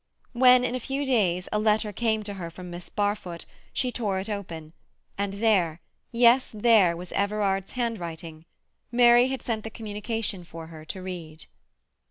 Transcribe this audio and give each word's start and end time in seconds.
When, 0.33 0.63
in 0.63 0.73
a 0.73 0.79
few 0.79 1.05
days, 1.05 1.47
a 1.51 1.59
letter 1.59 1.93
came 1.93 2.23
to 2.23 2.33
her 2.33 2.49
from 2.49 2.71
Miss 2.71 2.89
Barfoot, 2.89 3.45
she 3.71 3.91
tore 3.91 4.19
it 4.19 4.29
open, 4.29 4.73
and 5.15 5.33
there—yes, 5.35 6.49
there 6.55 6.97
was 6.97 7.11
Everard's 7.11 7.73
handwriting. 7.73 8.45
Mary 8.91 9.27
had 9.27 9.43
sent 9.43 9.63
the 9.63 9.69
communication 9.69 10.43
for 10.43 10.65
her 10.73 10.85
to 10.85 11.03
read. 11.03 11.45